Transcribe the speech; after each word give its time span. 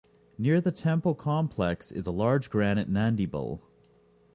Near 0.35 0.59
the 0.61 0.71
temple 0.71 1.13
complex 1.13 1.91
is 1.91 2.07
a 2.07 2.11
large 2.11 2.49
granite 2.49 2.89
Nandi 2.89 3.27
bull. 3.27 3.61